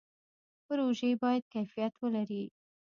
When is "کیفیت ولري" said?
1.53-2.43